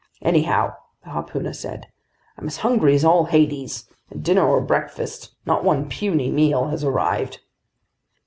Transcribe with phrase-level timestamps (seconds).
[0.23, 0.73] "Anyhow,"
[1.03, 1.85] the harpooner said,
[2.35, 6.83] "I'm as hungry as all Hades, and dinner or breakfast, not one puny meal has
[6.83, 7.39] arrived!"